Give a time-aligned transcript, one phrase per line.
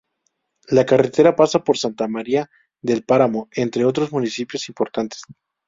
[0.67, 2.49] La carretera pasa por Santa María
[2.81, 5.21] del Páramo entre otros municipios importantes.